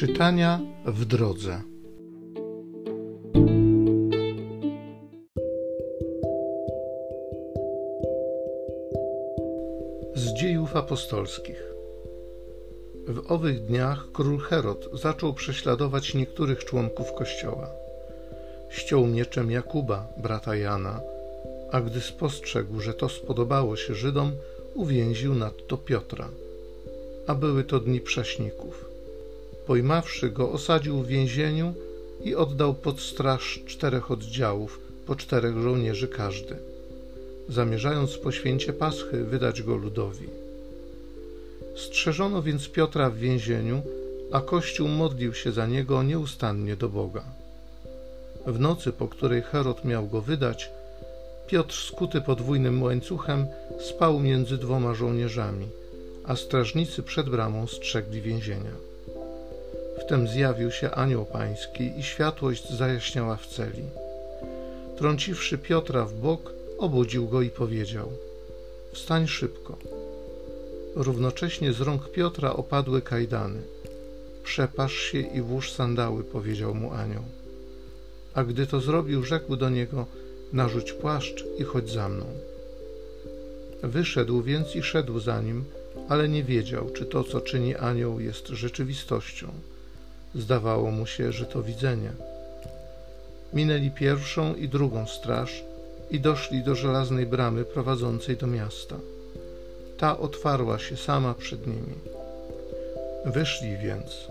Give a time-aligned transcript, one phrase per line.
[0.00, 1.62] Czytania w drodze.
[10.14, 11.74] Z dziejów apostolskich.
[13.08, 17.70] W owych dniach król Herod zaczął prześladować niektórych członków kościoła.
[18.70, 21.00] Ściął mieczem Jakuba, brata Jana,
[21.72, 24.32] a gdy spostrzegł, że to spodobało się Żydom,
[24.74, 26.28] uwięził nadto Piotra.
[27.26, 28.89] A były to dni prześników.
[29.70, 31.74] Pojmawszy go, osadził w więzieniu
[32.24, 36.56] i oddał pod straż czterech oddziałów, po czterech żołnierzy każdy,
[37.48, 40.28] zamierzając po święcie Paschy wydać go ludowi.
[41.76, 43.82] Strzeżono więc Piotra w więzieniu,
[44.32, 47.24] a Kościół modlił się za niego nieustannie do Boga.
[48.46, 50.70] W nocy, po której Herod miał go wydać,
[51.46, 53.46] Piotr, skuty podwójnym łańcuchem,
[53.80, 55.68] spał między dwoma żołnierzami,
[56.24, 58.89] a strażnicy przed bramą strzegli więzienia.
[60.10, 63.82] Wtem zjawił się anioł pański i światłość zajaśniała w celi.
[64.96, 68.12] Trąciwszy Piotra w bok, obudził go i powiedział:
[68.92, 69.76] Wstań szybko.
[70.94, 73.62] Równocześnie z rąk Piotra opadły kajdany.
[74.44, 77.24] Przepasz się i włóż sandały, powiedział mu anioł.
[78.34, 80.06] A gdy to zrobił, rzekł do niego:
[80.52, 82.26] Narzuć płaszcz i chodź za mną.
[83.82, 85.64] Wyszedł więc i szedł za nim,
[86.08, 89.52] ale nie wiedział, czy to, co czyni anioł, jest rzeczywistością.
[90.34, 92.12] Zdawało mu się, że to widzenie.
[93.52, 95.64] Minęli pierwszą i drugą straż
[96.10, 98.96] i doszli do żelaznej bramy prowadzącej do miasta.
[99.98, 101.94] Ta otwarła się sama przed nimi.
[103.24, 104.28] Wyszli więc,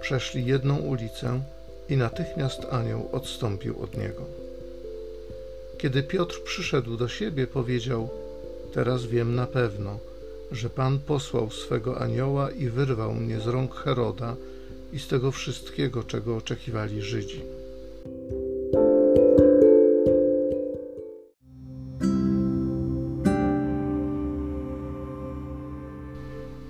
[0.00, 1.40] przeszli jedną ulicę
[1.88, 4.22] i natychmiast anioł odstąpił od niego.
[5.78, 8.08] Kiedy Piotr przyszedł do siebie, powiedział:
[8.72, 9.98] Teraz wiem na pewno,
[10.52, 14.36] że Pan posłał swego anioła i wyrwał mnie z rąk Heroda
[14.92, 17.40] i z tego wszystkiego, czego oczekiwali Żydzi.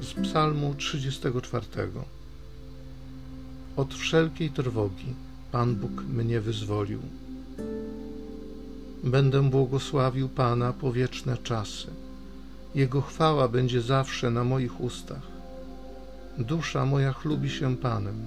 [0.00, 1.66] Z Psalmu 34.
[3.76, 5.14] Od wszelkiej trwogi
[5.52, 7.00] Pan Bóg mnie wyzwolił.
[9.04, 11.86] Będę błogosławił Pana po wieczne czasy.
[12.74, 15.31] Jego chwała będzie zawsze na moich ustach.
[16.38, 18.26] Dusza moja chlubi się Panem.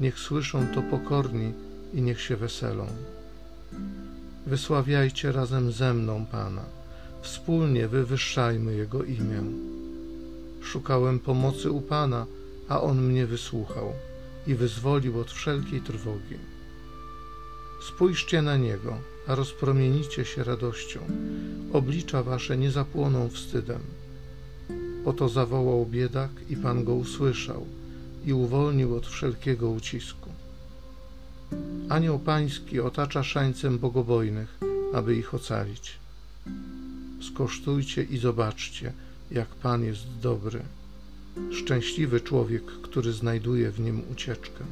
[0.00, 1.52] Niech słyszą to pokorni
[1.94, 2.86] i niech się weselą.
[4.46, 6.62] Wysławiajcie razem ze mną Pana.
[7.22, 9.42] Wspólnie wywyższajmy Jego imię.
[10.62, 12.26] Szukałem pomocy u Pana,
[12.68, 13.92] a On mnie wysłuchał
[14.46, 16.36] i wyzwolił od wszelkiej trwogi.
[17.88, 21.00] Spójrzcie na Niego, a rozpromienicie się radością.
[21.72, 23.80] Oblicza wasze nie zapłoną wstydem.
[25.04, 27.66] Oto zawołał biedak i Pan go usłyszał
[28.26, 30.30] i uwolnił od wszelkiego ucisku.
[31.88, 34.58] Anioł Pański otacza szańcem bogobojnych,
[34.92, 35.98] aby ich ocalić.
[37.20, 38.92] Skosztujcie i zobaczcie,
[39.30, 40.60] jak Pan jest dobry.
[41.50, 44.64] Szczęśliwy człowiek, który znajduje w nim ucieczkę.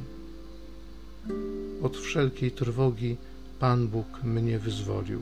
[1.81, 3.17] Od wszelkiej trwogi
[3.59, 5.21] Pan Bóg mnie wyzwolił.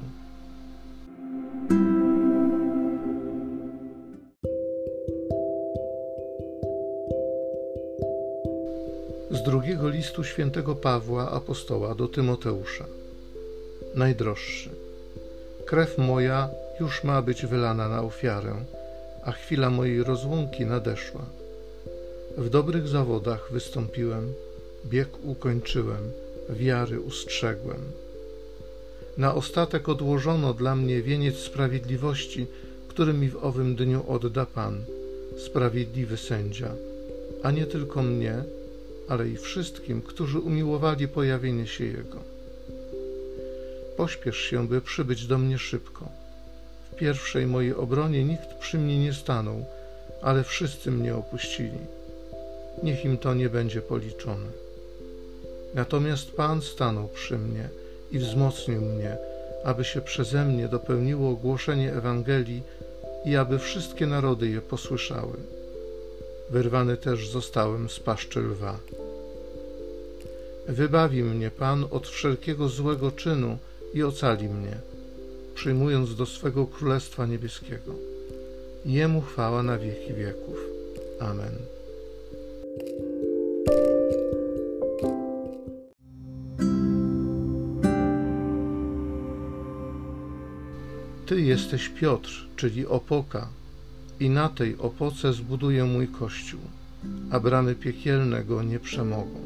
[9.31, 12.85] Z drugiego listu świętego Pawła apostoła do Tymoteusza.
[13.95, 14.69] Najdroższy.
[15.66, 18.56] Krew moja już ma być wylana na ofiarę,
[19.23, 21.25] a chwila mojej rozłąki nadeszła.
[22.38, 24.34] W dobrych zawodach wystąpiłem,
[24.85, 26.11] bieg ukończyłem,
[26.50, 27.81] wiary ustrzegłem.
[29.17, 32.47] Na ostatek odłożono dla mnie wieniec sprawiedliwości,
[32.88, 34.84] który mi w owym dniu odda Pan,
[35.38, 36.72] sprawiedliwy sędzia,
[37.44, 38.44] a nie tylko mnie,
[39.09, 42.18] ale i wszystkim, którzy umiłowali pojawienie się Jego.
[43.97, 46.09] Pośpiesz się, by przybyć do mnie szybko.
[46.92, 49.66] W pierwszej mojej obronie nikt przy mnie nie stanął,
[50.22, 51.79] ale wszyscy mnie opuścili.
[52.84, 54.47] Niech im to nie będzie policzone.
[55.73, 57.70] Natomiast Pan stanął przy mnie
[58.12, 59.17] i wzmocnił mnie,
[59.64, 62.64] aby się przeze mnie dopełniło ogłoszenie Ewangelii
[63.26, 65.59] i aby wszystkie narody je posłyszały.
[66.51, 68.79] Wyrwany też zostałem z paszczy lwa.
[70.67, 73.57] Wybawi mnie Pan od wszelkiego złego czynu
[73.93, 74.78] i ocali mnie,
[75.55, 77.93] przyjmując do swego Królestwa Niebieskiego.
[78.85, 80.57] Jemu chwała na wieki wieków.
[81.19, 81.55] Amen.
[91.25, 93.49] Ty jesteś Piotr, czyli opoka,
[94.19, 96.59] i na tej opoce zbuduję mój kościół.
[97.31, 99.39] a bramy piekielne go nie przemogą.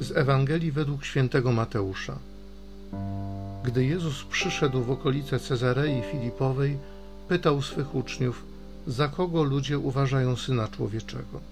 [0.00, 2.18] Z Ewangelii według świętego Mateusza.
[3.64, 6.76] Gdy Jezus przyszedł w okolice Cezarei Filipowej,
[7.28, 8.44] pytał swych uczniów,
[8.86, 11.51] za kogo ludzie uważają syna człowieczego.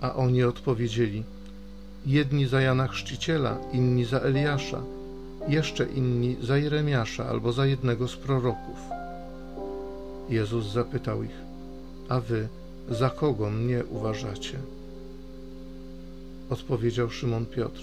[0.00, 1.24] A oni odpowiedzieli:
[2.06, 4.82] Jedni za Jana Chrzciciela, inni za Eliasza,
[5.48, 8.78] jeszcze inni za Jeremiasza albo za jednego z proroków.
[10.30, 11.36] Jezus zapytał ich:
[12.08, 12.48] A wy
[12.90, 14.58] za kogo mnie uważacie?
[16.50, 17.82] Odpowiedział Szymon Piotr: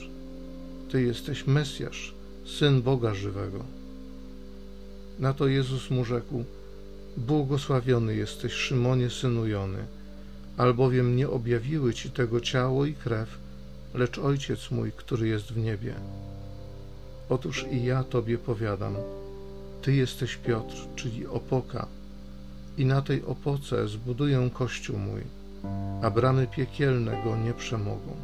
[0.92, 2.14] Ty jesteś Mesjasz,
[2.46, 3.60] syn Boga żywego.
[5.20, 6.44] Na to Jezus mu rzekł:
[7.18, 9.86] Błogosławiony jesteś, Szymonie, synu Jony,
[10.58, 13.38] albowiem nie objawiły ci tego ciało i krew,
[13.94, 15.94] lecz Ojciec mój, który jest w niebie.
[17.30, 18.96] Otóż i ja Tobie powiadam:
[19.82, 21.88] Ty jesteś Piotr, czyli opoka,
[22.78, 25.22] i na tej opoce zbuduję kościół mój,
[26.02, 28.16] a bramy piekielne go nie przemogą.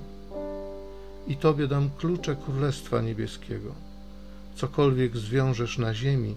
[1.28, 3.76] I Tobie dam klucze Królestwa Niebieskiego.
[4.56, 6.36] Cokolwiek zwiążesz na ziemi,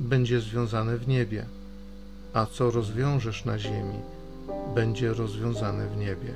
[0.00, 1.46] będzie związane w niebie,
[2.32, 3.98] a co rozwiążesz na ziemi,
[4.74, 6.34] będzie rozwiązane w niebie.